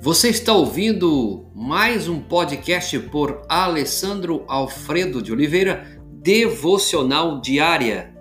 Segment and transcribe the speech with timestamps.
[0.00, 8.14] Você está ouvindo mais um podcast por Alessandro Alfredo de Oliveira, Devocional Diária.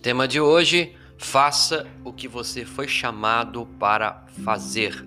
[0.00, 5.06] Tema de hoje: faça o que você foi chamado para fazer.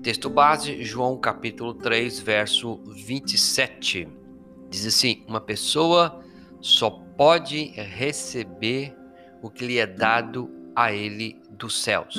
[0.00, 4.23] Texto base, João capítulo 3, verso 27.
[4.68, 6.22] Diz assim: Uma pessoa
[6.60, 8.96] só pode receber
[9.42, 12.16] o que lhe é dado a ele dos céus.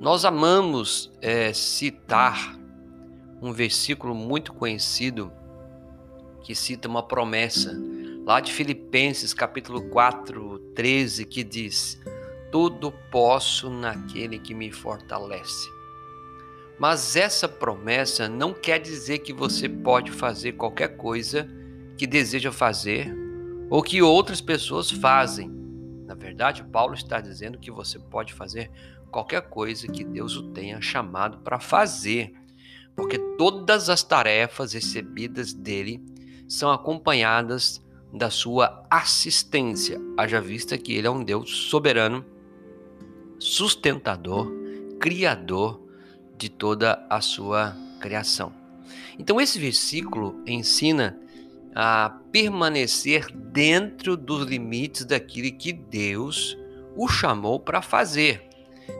[0.00, 2.58] Nós amamos é, citar
[3.40, 5.32] um versículo muito conhecido
[6.42, 7.74] que cita uma promessa
[8.24, 12.00] lá de Filipenses capítulo 4, 13, que diz:
[12.50, 15.73] Tudo posso naquele que me fortalece.
[16.78, 21.48] Mas essa promessa não quer dizer que você pode fazer qualquer coisa
[21.96, 23.14] que deseja fazer
[23.70, 25.50] ou que outras pessoas fazem.
[26.06, 28.70] Na verdade, Paulo está dizendo que você pode fazer
[29.10, 32.34] qualquer coisa que Deus o tenha chamado para fazer,
[32.96, 36.04] porque todas as tarefas recebidas dele
[36.48, 37.80] são acompanhadas
[38.12, 42.24] da sua assistência, haja vista que ele é um Deus soberano,
[43.38, 44.52] sustentador,
[45.00, 45.83] criador
[46.36, 48.52] de toda a sua criação.
[49.18, 51.18] Então, esse versículo ensina
[51.74, 56.56] a permanecer dentro dos limites daquilo que Deus
[56.96, 58.48] o chamou para fazer,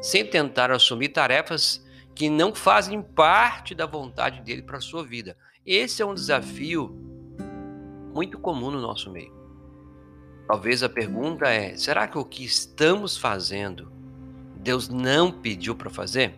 [0.02, 5.36] sem tentar assumir tarefas que não fazem parte da vontade dele para a sua vida.
[5.64, 6.96] Esse é um desafio
[8.12, 9.32] muito comum no nosso meio.
[10.46, 13.90] Talvez a pergunta é: será que o que estamos fazendo
[14.56, 16.34] Deus não pediu para fazer?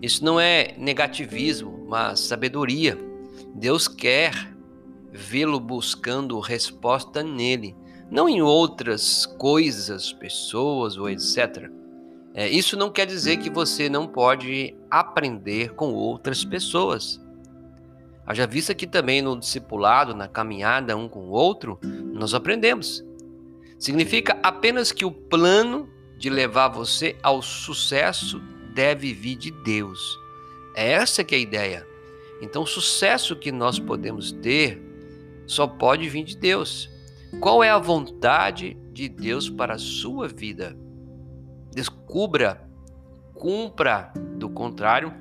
[0.00, 2.96] Isso não é negativismo, mas sabedoria.
[3.54, 4.32] Deus quer
[5.12, 7.74] vê-lo buscando resposta nele,
[8.10, 11.70] não em outras coisas, pessoas ou etc.
[12.34, 17.20] É, isso não quer dizer que você não pode aprender com outras pessoas.
[18.24, 21.78] Haja vista que também no discipulado, na caminhada um com o outro,
[22.12, 23.04] nós aprendemos.
[23.78, 28.40] Significa apenas que o plano de levar você ao sucesso
[28.78, 30.20] deve vir de Deus.
[30.72, 31.86] É essa que é a ideia.
[32.40, 34.80] Então, o sucesso que nós podemos ter
[35.48, 36.88] só pode vir de Deus.
[37.40, 40.78] Qual é a vontade de Deus para a sua vida?
[41.74, 42.70] Descubra,
[43.34, 45.12] cumpra, do contrário,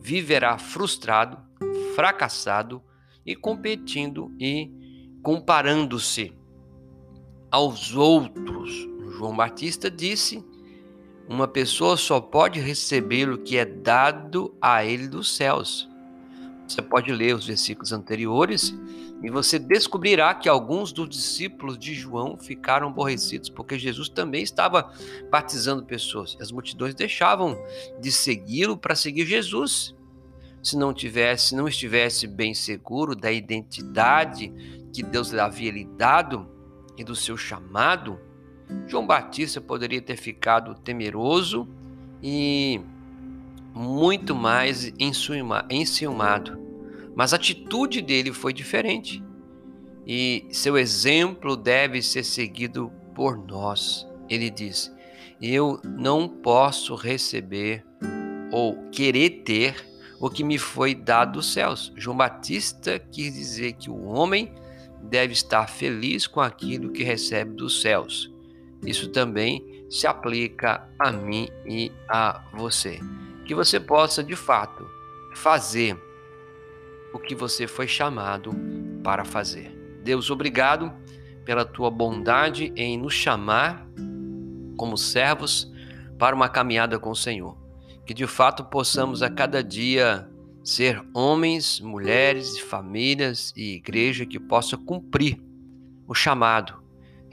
[0.00, 1.38] viverá frustrado,
[1.94, 2.82] fracassado
[3.24, 4.72] e competindo e
[5.22, 6.32] comparando-se
[7.48, 8.72] aos outros.
[9.16, 10.44] João Batista disse
[11.28, 15.88] uma pessoa só pode receber o que é dado a ele dos céus.
[16.66, 18.74] Você pode ler os versículos anteriores
[19.22, 24.92] e você descobrirá que alguns dos discípulos de João ficaram aborrecidos porque Jesus também estava
[25.30, 26.36] batizando pessoas.
[26.40, 27.58] As multidões deixavam
[28.00, 29.94] de segui-lo para seguir Jesus.
[30.62, 34.52] Se não tivesse, se não estivesse bem seguro da identidade
[34.92, 36.48] que Deus lhe havia lhe dado
[36.96, 38.18] e do seu chamado,
[38.86, 41.68] João Batista poderia ter ficado temeroso
[42.22, 42.80] e
[43.74, 46.58] muito mais enciumado,
[47.14, 49.22] mas a atitude dele foi diferente
[50.06, 54.06] e seu exemplo deve ser seguido por nós.
[54.28, 54.92] Ele diz:
[55.40, 57.84] Eu não posso receber
[58.52, 59.74] ou querer ter
[60.20, 61.92] o que me foi dado dos céus.
[61.96, 64.52] João Batista quis dizer que o homem
[65.02, 68.33] deve estar feliz com aquilo que recebe dos céus.
[68.86, 73.00] Isso também se aplica a mim e a você.
[73.44, 74.86] Que você possa, de fato,
[75.34, 75.96] fazer
[77.12, 78.52] o que você foi chamado
[79.02, 79.70] para fazer.
[80.02, 80.92] Deus, obrigado
[81.44, 83.86] pela tua bondade em nos chamar
[84.76, 85.72] como servos
[86.18, 87.56] para uma caminhada com o Senhor.
[88.06, 90.28] Que de fato possamos a cada dia
[90.62, 95.38] ser homens, mulheres, famílias e igreja que possa cumprir
[96.06, 96.83] o chamado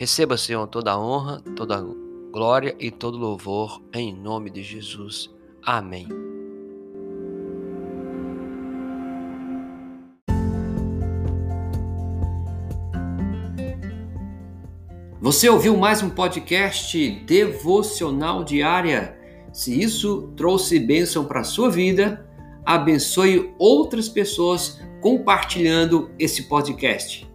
[0.02, 1.86] Receba, Senhor, toda a honra, toda a
[2.32, 5.30] glória e todo louvor em nome de Jesus.
[5.64, 6.08] Amém.
[15.22, 19.16] Você ouviu mais um podcast devocional diária?
[19.54, 22.28] Se isso trouxe bênção para a sua vida,
[22.66, 27.31] abençoe outras pessoas compartilhando esse podcast.